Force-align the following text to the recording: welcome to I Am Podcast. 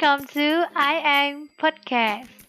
welcome 0.00 0.26
to 0.26 0.64
I 0.74 0.94
Am 1.04 1.48
Podcast. 1.58 2.41